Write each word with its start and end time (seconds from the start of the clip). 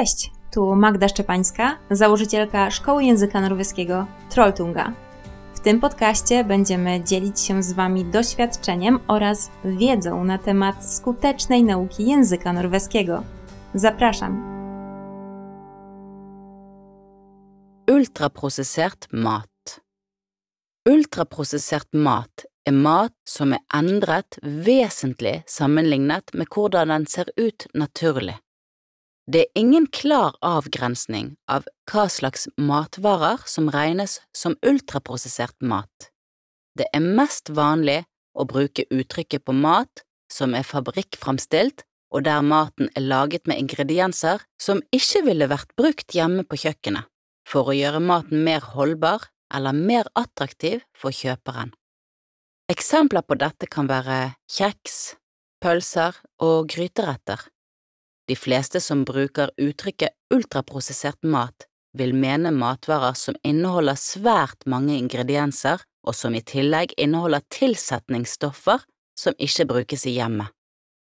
Cześć, 0.00 0.32
tu 0.50 0.76
Magda 0.76 1.08
Szczepańska, 1.08 1.78
założycielka 1.90 2.70
Szkoły 2.70 3.04
Języka 3.04 3.40
Norweskiego 3.40 4.06
Trolltunga. 4.30 4.92
W 5.54 5.60
tym 5.60 5.80
podcaście 5.80 6.44
będziemy 6.44 7.04
dzielić 7.04 7.40
się 7.40 7.62
z 7.62 7.72
Wami 7.72 8.04
doświadczeniem 8.04 9.00
oraz 9.08 9.50
wiedzą 9.64 10.24
na 10.24 10.38
temat 10.38 10.94
skutecznej 10.94 11.64
nauki 11.64 12.06
języka 12.06 12.52
norweskiego. 12.52 13.22
Zapraszam! 13.74 14.42
Ultraprosessert 17.90 19.08
mat. 19.12 19.80
Ultraprosessert 20.88 21.88
mat 21.92 22.46
er 22.66 22.72
mat 22.72 23.12
som 23.28 23.52
er 23.52 23.58
endret 23.74 24.38
vesentlig 24.42 25.42
sammenlignet 25.46 26.34
med 26.34 26.46
hvordan 26.48 26.88
den 26.88 27.06
ser 27.06 27.26
ut 27.36 27.66
naturlig. 27.74 28.49
Det 29.30 29.44
er 29.44 29.60
ingen 29.60 29.84
klar 29.86 30.34
avgrensning 30.42 31.34
av 31.46 31.68
hva 31.90 32.08
slags 32.10 32.48
matvarer 32.58 33.44
som 33.46 33.68
regnes 33.70 34.16
som 34.34 34.56
ultraprosessert 34.66 35.54
mat. 35.62 36.08
Det 36.74 36.88
er 36.96 37.04
mest 37.04 37.52
vanlig 37.54 38.00
å 38.34 38.46
bruke 38.50 38.88
uttrykket 38.90 39.44
på 39.46 39.54
mat 39.54 40.02
som 40.32 40.56
er 40.58 40.66
fabrikkframstilt 40.66 41.84
og 42.10 42.24
der 42.26 42.42
maten 42.42 42.90
er 42.98 43.06
laget 43.06 43.46
med 43.46 43.60
ingredienser 43.62 44.42
som 44.58 44.82
ikke 44.90 45.22
ville 45.28 45.50
vært 45.52 45.76
brukt 45.78 46.16
hjemme 46.16 46.42
på 46.42 46.58
kjøkkenet, 46.64 47.06
for 47.46 47.70
å 47.70 47.76
gjøre 47.76 48.02
maten 48.02 48.42
mer 48.46 48.66
holdbar 48.74 49.28
eller 49.54 49.76
mer 49.76 50.10
attraktiv 50.18 50.82
for 50.90 51.14
kjøperen. 51.14 51.70
Eksempler 52.70 53.22
på 53.22 53.38
dette 53.38 53.70
kan 53.70 53.86
være 53.90 54.34
kjeks, 54.50 55.14
pølser 55.62 56.18
og 56.42 56.70
gryteretter. 56.74 57.46
De 58.30 58.36
fleste 58.38 58.78
som 58.80 59.00
bruker 59.04 59.50
uttrykket 59.58 60.14
ultraprosessert 60.34 61.18
mat, 61.26 61.64
vil 61.98 62.12
mene 62.14 62.52
matvarer 62.54 63.16
som 63.18 63.34
inneholder 63.42 63.98
svært 63.98 64.68
mange 64.70 64.94
ingredienser 64.94 65.82
og 66.06 66.14
som 66.14 66.36
i 66.38 66.42
tillegg 66.46 66.94
inneholder 66.94 67.42
tilsetningsstoffer 67.50 68.84
som 69.18 69.34
ikke 69.34 69.66
brukes 69.72 70.06
i 70.06 70.12
hjemmet. 70.20 70.46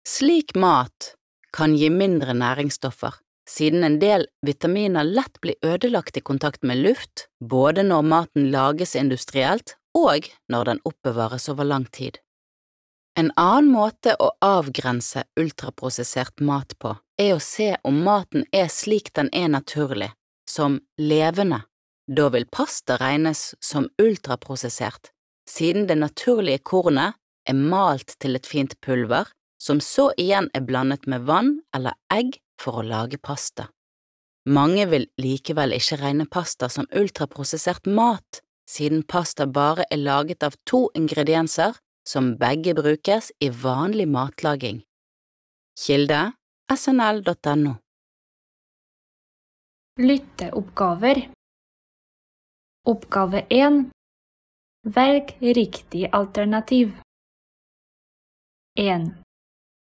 Slik 0.09 0.55
mat 0.57 1.11
kan 1.53 1.75
gi 1.77 1.91
mindre 1.93 2.33
næringsstoffer, 2.33 3.21
siden 3.45 3.85
en 3.85 3.99
del 4.01 4.25
vitaminer 4.41 5.05
lett 5.05 5.37
blir 5.45 5.61
ødelagt 5.61 6.17
i 6.17 6.25
kontakt 6.25 6.65
med 6.65 6.81
luft, 6.81 7.27
både 7.45 7.85
når 7.85 8.09
maten 8.09 8.49
lages 8.55 8.97
industrielt 8.97 9.77
og 9.93 10.33
når 10.49 10.73
den 10.73 10.83
oppbevares 10.89 11.51
over 11.53 11.69
lang 11.69 11.85
tid. 11.93 12.17
En 13.19 13.33
annen 13.35 13.73
måte 13.75 14.13
å 14.23 14.29
avgrense 14.47 15.25
ultraprosessert 15.41 16.39
mat 16.39 16.77
på 16.79 16.93
er 17.19 17.33
å 17.35 17.41
se 17.43 17.73
om 17.89 17.97
maten 18.07 18.45
er 18.55 18.69
slik 18.71 19.11
den 19.19 19.27
er 19.35 19.49
naturlig, 19.51 20.13
som 20.47 20.77
levende. 21.03 21.65
Da 22.07 22.29
vil 22.31 22.47
pasta 22.47 22.95
regnes 23.01 23.57
som 23.59 23.89
ultraprosessert, 23.99 25.11
siden 25.51 25.89
det 25.89 25.97
naturlige 25.99 26.63
kornet 26.63 27.19
er 27.49 27.59
malt 27.59 28.15
til 28.23 28.39
et 28.39 28.47
fint 28.47 28.79
pulver, 28.87 29.27
som 29.59 29.83
så 29.83 30.13
igjen 30.15 30.47
er 30.55 30.63
blandet 30.69 31.11
med 31.11 31.27
vann 31.27 31.57
eller 31.75 31.99
egg 32.15 32.39
for 32.63 32.79
å 32.79 32.87
lage 32.87 33.19
pasta. 33.19 33.67
Mange 34.47 34.87
vil 34.95 35.09
likevel 35.19 35.75
ikke 35.75 35.99
regne 36.05 36.29
pasta 36.31 36.71
som 36.71 36.87
ultraprosessert 36.95 37.91
mat, 37.91 38.45
siden 38.71 39.03
pasta 39.03 39.51
bare 39.51 39.91
er 39.91 40.05
laget 40.07 40.47
av 40.47 40.55
to 40.71 40.87
ingredienser 40.95 41.75
som 42.09 42.37
begge 42.41 42.75
brukes 42.75 43.33
i 43.45 43.51
vanlig 43.51 44.09
matlaging. 44.09 44.83
Kilde 45.87 46.33
snl.no 46.77 47.75
Lytteoppgaver 50.01 51.29
Oppgave 52.87 53.47
1 53.49 53.91
Velg 54.83 55.37
riktig 55.41 56.09
alternativ. 56.13 56.93
1. 58.79 59.11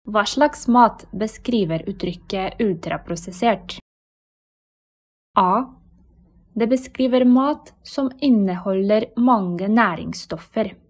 Hva 0.08 0.22
slags 0.24 0.68
mat 0.68 1.04
beskriver 1.10 1.82
uttrykket 1.91 2.60
ultraprosessert? 2.62 3.78
A. 5.38 5.74
Det 6.54 6.66
beskriver 6.66 7.24
mat 7.24 7.74
som 7.82 8.12
inneholder 8.20 9.10
mange 9.16 9.68
næringsstoffer. 9.68 10.85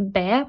B. 0.00 0.44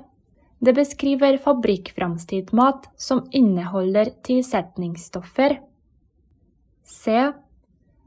Det 0.60 0.74
beskriver 0.74 1.38
fabrikkframstilt 1.38 2.52
mat 2.52 2.86
som 2.96 3.26
inneholder 3.32 4.14
tilsetningsstoffer. 4.24 5.58
C. 6.84 7.32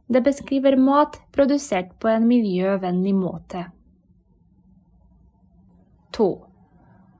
Det 0.06 0.20
beskriver 0.24 0.76
mat 0.76 1.18
produsert 1.32 1.98
på 2.00 2.08
en 2.08 2.24
miljøvennlig 2.28 3.12
måte. 3.14 3.66
2. 6.16 6.28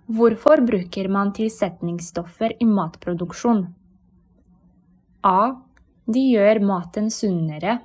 Hvorfor 0.07 0.63
bruker 0.65 1.09
man 1.09 1.33
tilsetningsstoffer 1.37 2.55
i 2.61 2.69
matproduksjon? 2.69 3.67
A. 5.21 5.41
De 6.07 6.23
gjør 6.31 6.61
maten 6.65 7.11
sunnere. 7.13 7.79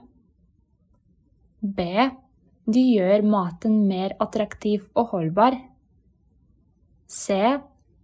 B. 1.59 1.83
De 2.69 2.85
gjør 2.93 3.27
maten 3.27 3.81
mer 3.89 4.15
attraktiv 4.23 4.87
og 4.93 5.11
holdbar. 5.15 5.57
C. 7.09 7.33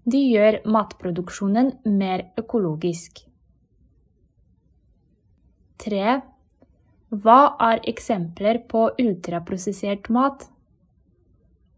De 0.05 0.17
gjør 0.17 0.63
matproduksjonen 0.65 1.67
mer 1.85 2.23
økologisk. 2.41 3.19
3. 5.85 6.15
Hva 7.13 7.39
er 7.67 7.83
eksempler 7.91 8.63
på 8.71 8.87
ultraprosessert 9.01 10.09
mat? 10.09 10.47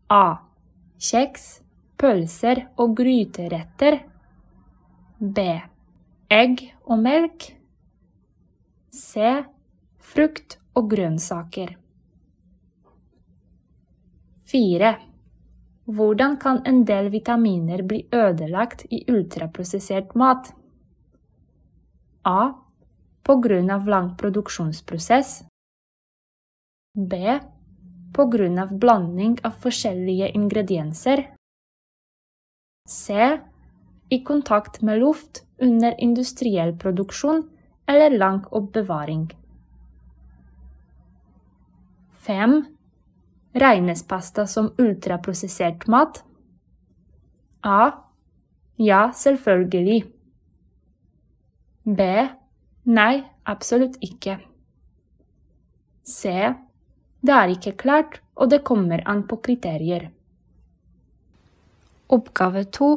A. 0.07 0.39
Kjeks, 1.03 1.47
pølser 1.99 2.63
og 2.79 2.95
gryteretter. 3.01 3.99
B. 5.19 5.43
Egg 6.31 6.63
og 6.87 7.03
melk. 7.03 7.49
C. 8.93 9.43
Frukt 9.99 10.61
og 10.79 10.87
grønnsaker. 10.95 11.75
4. 14.47 14.95
Hvordan 15.87 16.35
kan 16.37 16.61
en 16.67 16.81
del 16.85 17.07
vitaminer 17.09 17.81
bli 17.87 18.01
ødelagt 18.11 18.83
i 18.91 19.05
ultraprosessert 19.07 20.15
mat? 20.19 20.49
A. 22.27 22.51
På 23.23 23.37
grunn 23.39 23.71
av 23.71 23.87
lang 23.87 24.09
produksjonsprosess. 24.19 25.45
B. 26.91 27.39
På 28.13 28.25
grunn 28.27 28.59
av 28.59 28.75
blanding 28.79 29.37
av 29.47 29.55
forskjellige 29.63 30.29
ingredienser. 30.35 31.23
C. 32.87 33.39
I 34.09 34.23
kontakt 34.23 34.81
med 34.81 34.99
luft 34.99 35.45
under 35.57 35.95
industriell 36.03 36.75
produksjon 36.75 37.45
eller 37.87 38.17
lang 38.17 38.43
oppbevaring. 38.51 39.29
5. 42.27 42.76
Regnes 43.57 44.03
pasta 44.07 44.45
som 44.47 44.69
ultraprosessert 44.77 45.87
mat? 45.87 46.21
A. 47.65 47.91
Ja, 48.75 49.11
selvfølgelig. 49.13 50.03
B. 51.83 52.01
Nei, 52.83 53.23
absolutt 53.43 53.97
ikke. 54.05 54.37
C. 56.05 56.53
Det 57.19 57.33
er 57.33 57.55
ikke 57.55 57.73
klart, 57.81 58.21
og 58.37 58.51
det 58.53 58.61
kommer 58.67 59.01
an 59.09 59.25
på 59.27 59.39
kriterier. 59.41 60.11
Oppgave 62.13 62.67
to. 62.71 62.93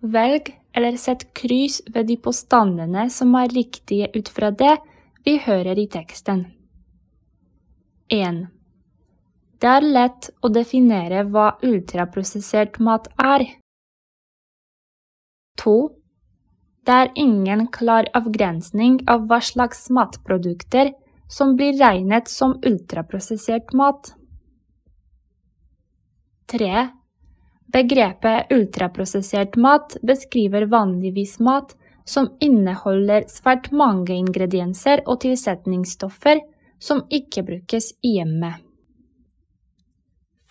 Velg 0.00 0.54
eller 0.76 0.96
sett 1.00 1.26
kryss 1.34 1.82
ved 1.90 2.06
de 2.12 2.16
påstandene 2.20 3.08
som 3.10 3.34
er 3.40 3.52
riktige 3.52 4.10
ut 4.14 4.30
fra 4.30 4.50
det 4.54 4.76
vi 5.24 5.38
hører 5.42 5.78
i 5.80 5.88
teksten. 5.90 6.46
1. 8.12 8.44
Det 9.64 9.70
er 9.72 9.84
lett 9.96 10.26
å 10.44 10.50
definere 10.52 11.22
hva 11.32 11.54
ultraprosessert 11.64 12.74
mat 12.84 13.06
er. 13.16 13.46
2. 15.62 15.72
Det 16.84 16.96
er 17.04 17.12
ingen 17.16 17.62
klar 17.72 18.10
avgrensning 18.12 18.98
av 19.08 19.24
hva 19.30 19.38
slags 19.40 19.86
matprodukter 19.88 20.90
som 21.32 21.54
blir 21.56 21.78
regnet 21.80 22.28
som 22.28 22.58
ultraprosessert 22.60 23.72
mat. 23.72 24.10
3. 26.52 26.84
Begrepet 27.78 28.52
ultraprosessert 28.52 29.56
mat 29.56 29.96
beskriver 30.04 30.68
vanligvis 30.76 31.38
mat 31.40 31.72
som 32.04 32.28
inneholder 32.44 33.24
svært 33.32 33.72
mange 33.72 34.12
ingredienser 34.12 35.06
og 35.08 35.22
tilsetningsstoffer 35.24 36.44
som 36.76 37.06
ikke 37.08 37.48
brukes 37.48 37.94
i 38.04 38.18
hjemmet. 38.18 38.63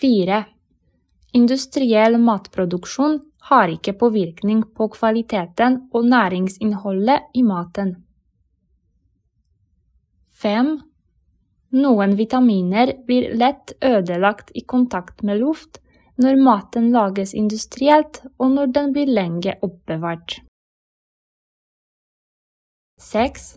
4. 0.04 0.44
Industriell 1.32 2.18
matproduksjon 2.20 3.22
har 3.50 3.72
ikke 3.72 3.94
påvirkning 4.02 4.66
på 4.76 4.90
kvaliteten 4.92 5.78
og 5.96 6.10
næringsinnholdet 6.12 7.30
i 7.40 7.44
maten. 7.48 7.94
5. 10.44 10.74
Noen 11.86 12.16
vitaminer 12.20 12.92
blir 13.08 13.30
lett 13.40 13.72
ødelagt 13.80 14.52
i 14.60 14.66
kontakt 14.74 15.24
med 15.24 15.40
luft 15.40 15.80
når 16.20 16.42
maten 16.50 16.92
lages 16.92 17.32
industrielt 17.34 18.20
og 18.36 18.52
når 18.58 18.76
den 18.76 18.92
blir 18.92 19.08
lenge 19.08 19.56
oppbevart. 19.64 20.42
6. 23.00 23.48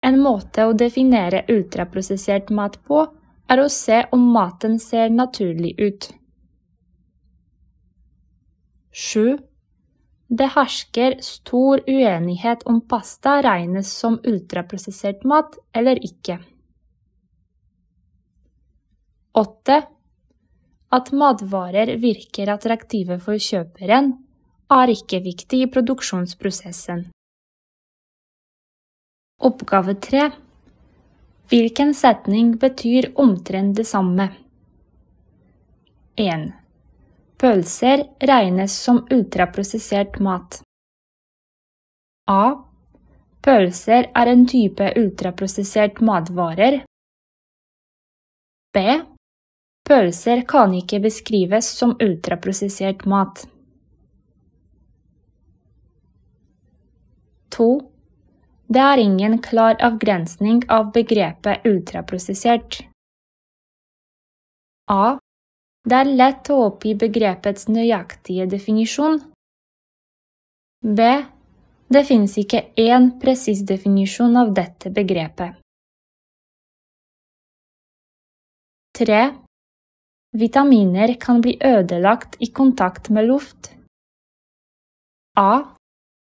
En 0.00 0.18
måte 0.24 0.64
å 0.64 0.72
definere 0.72 1.44
ultraprosessert 1.52 2.48
mat 2.48 2.80
på 2.88 3.04
er 3.48 3.62
å 3.62 3.68
se 3.72 4.02
om 4.14 4.22
maten 4.34 4.78
ser 4.82 5.10
naturlig 5.14 5.74
ut. 5.78 6.08
7. 8.96 9.36
Det 10.26 10.48
hersker 10.56 11.18
stor 11.22 11.82
uenighet 11.86 12.64
om 12.66 12.80
pasta 12.90 13.38
regnes 13.44 13.92
som 13.92 14.16
ultraprosessert 14.26 15.22
mat 15.28 15.58
eller 15.76 16.00
ikke. 16.02 16.40
8. 19.36 19.82
At 20.96 21.12
matvarer 21.12 21.92
virker 22.00 22.50
attraktive 22.50 23.18
for 23.20 23.36
kjøperen, 23.36 24.14
er 24.72 24.90
ikke 24.90 25.20
viktig 25.22 25.60
i 25.66 25.68
produksjonsprosessen. 25.70 27.04
Oppgave 29.46 29.94
3. 30.00 30.30
Hvilken 31.48 31.94
setning 31.94 32.56
betyr 32.58 33.12
omtrent 33.14 33.76
det 33.76 33.84
samme? 33.84 34.28
1. 36.16 36.52
Pølser 37.38 38.02
regnes 38.18 38.74
som 38.82 39.06
ultraprosessert 39.10 40.18
mat. 40.18 40.62
A. 42.26 42.64
Pølser 43.46 44.10
er 44.14 44.32
en 44.32 44.42
type 44.50 44.90
ultraprosessert 44.98 46.00
matvarer. 46.00 46.80
B. 48.74 48.78
Pølser 49.86 50.42
kan 50.50 50.74
ikke 50.74 50.98
beskrives 51.04 51.68
som 51.78 51.94
ultraprosessert 52.02 53.06
mat. 53.06 53.46
2. 57.54 57.70
Det 58.66 58.82
er 58.82 58.98
ingen 58.98 59.38
klar 59.42 59.76
avgrensning 59.84 60.64
av 60.72 60.90
begrepet 60.94 61.66
ultraprosessert. 61.68 62.80
A. 64.90 65.18
Det 65.86 65.94
er 65.94 66.10
lett 66.18 66.50
å 66.50 66.56
oppgi 66.64 66.96
begrepets 66.98 67.68
nøyaktige 67.70 68.48
definisjon. 68.50 69.20
B. 70.82 71.06
Det 71.86 72.02
finnes 72.08 72.34
ikke 72.42 72.64
én 72.82 73.12
presis 73.22 73.62
definisjon 73.66 74.34
av 74.40 74.50
dette 74.54 74.90
begrepet. 74.90 75.54
3. 78.98 79.22
Vitaminer 80.34 81.14
kan 81.22 81.38
bli 81.44 81.54
ødelagt 81.62 82.34
i 82.42 82.50
kontakt 82.50 83.10
med 83.14 83.28
luft. 83.30 83.70
A. 85.38 85.75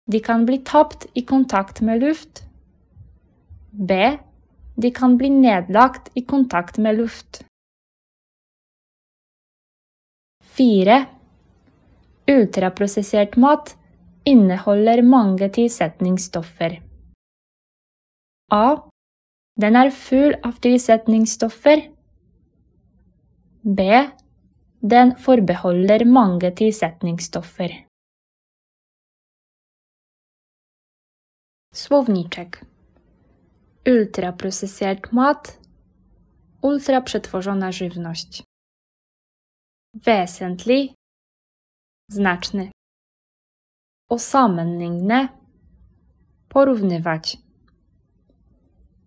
De 0.10 0.20
kan 0.20 0.46
bli 0.46 0.58
tapt 0.66 1.06
i 1.14 1.22
kontakt 1.22 1.82
med 1.82 2.00
luft. 2.02 2.44
B. 3.72 4.18
De 4.76 4.92
kan 4.92 5.18
bli 5.18 5.30
nedlagt 5.30 6.10
i 6.14 6.22
kontakt 6.26 6.78
med 6.78 6.98
luft. 6.98 7.44
4. 10.58 11.06
Ultraprosessert 12.28 13.36
mat 13.36 13.76
inneholder 14.24 15.02
mange 15.02 15.50
tilsetningsstoffer. 15.50 16.80
A. 18.52 18.78
Den 19.62 19.76
er 19.76 19.92
full 19.94 20.34
av 20.44 20.58
tilsetningsstoffer. 20.64 21.84
B. 23.62 23.86
Den 24.82 25.14
forbeholder 25.22 26.06
mange 26.06 26.52
tilsetningsstoffer. 26.56 27.89
Słowniczek. 31.80 32.66
Ultraprocessed 33.88 35.14
mat. 35.14 35.60
Ultra 36.62 37.02
przetworzona 37.02 37.72
żywność. 37.72 38.44
Wesentlich. 39.94 40.94
Znaczny. 42.12 42.72
Osammenligne. 44.10 45.30
Porównywać. 46.50 47.38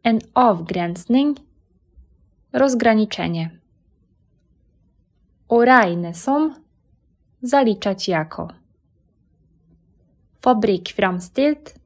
En 0.02 0.18
avgrensning. 0.34 1.38
Rozgraniczenie. 2.52 3.60
Orajne 5.48 6.14
są. 6.14 6.54
Zaliczać 7.42 8.08
jako. 8.08 8.48
fabrik 10.40 10.88
från 10.88 11.20
stilt 11.20 11.81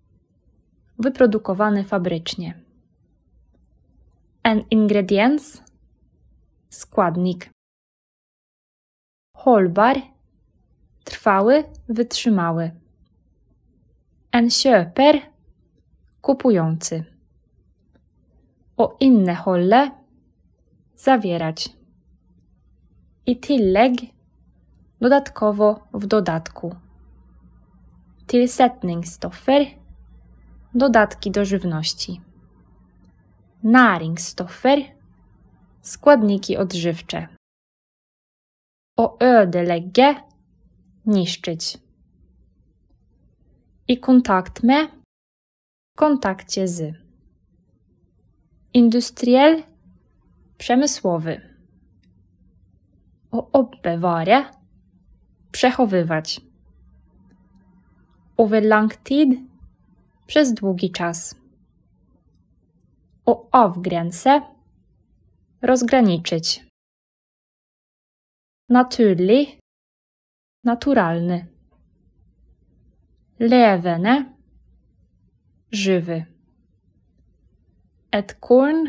wyprodukowany 0.98 1.84
fabrycznie. 1.84 2.54
En 4.42 4.62
ingrediens 4.70 5.62
składnik. 6.70 7.50
Holbar 9.36 9.96
trwały, 11.04 11.64
wytrzymały. 11.88 12.70
En 14.32 14.48
köper 14.48 15.20
kupujący. 16.20 17.04
O 18.76 18.96
inneholde 19.00 19.90
zawierać. 20.96 21.76
i 23.26 23.36
tillegg 23.36 23.96
dodatkowo 25.00 25.88
w 25.94 26.06
dodatku. 26.06 26.74
Tilsetningsstoffer 28.26 29.66
dodatki 30.76 31.30
do 31.30 31.44
żywności. 31.44 32.20
Næringsstoffer 33.62 34.78
składniki 35.82 36.56
odżywcze. 36.56 37.28
Å 38.96 39.16
ødelegge 39.20 40.14
niszczyć. 41.06 41.78
I 43.88 44.00
kontakt 44.00 44.62
med 44.62 44.90
kontakcie 45.96 46.68
z. 46.68 46.94
Industriell 48.72 49.62
przemysłowy 50.58 51.40
o 53.30 53.50
oppbevare 53.52 54.44
przechowywać. 55.52 56.40
Over 58.36 58.62
przez 60.26 60.54
długi 60.54 60.90
czas. 60.90 61.34
O 63.26 63.48
avgrense 63.52 64.40
rozgraniczyć. 65.62 66.66
Naturlig 68.68 69.58
naturalny. 70.64 71.46
Levende 73.38 74.24
żywy. 75.70 76.24
Et 78.10 78.34
korn 78.34 78.88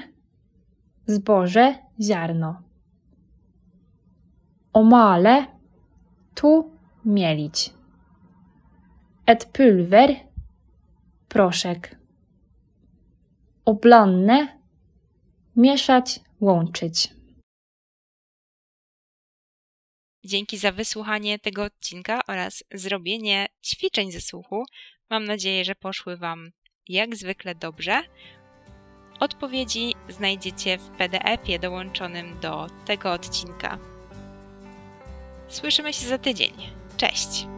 zboże 1.06 1.76
ziarno. 2.02 2.62
Å 4.74 4.84
male 4.84 5.46
to 6.36 6.70
mielić. 7.06 7.74
Et 9.26 9.46
pulver 9.46 10.10
proszek. 11.28 11.96
Oblonne 13.66 14.62
mieszać, 15.56 16.20
łączyć. 16.40 17.10
Dzięki 20.26 20.58
za 20.58 20.72
wysłuchanie 20.72 21.40
tego 21.40 21.64
odcinka 21.64 22.22
oraz 22.28 22.64
zrobienie 22.74 23.48
ćwiczeń 23.66 24.12
ze 24.12 24.22
słuchu. 24.22 24.64
Mam 25.10 25.26
nadzieję, 25.26 25.66
że 25.66 25.76
poszły 25.76 26.18
Wam 26.18 26.52
jak 26.88 27.16
zwykle 27.16 27.56
dobrze. 27.56 28.02
Odpowiedzi 29.20 29.94
znajdziecie 30.10 30.78
w 30.78 30.90
PDF-ie 30.90 31.60
dołączonym 31.60 32.40
do 32.40 32.68
tego 32.86 33.12
odcinka. 33.12 33.80
Słyszymy 35.48 35.94
się 35.94 36.08
za 36.08 36.18
tydzień. 36.18 36.54
Cześć! 36.98 37.57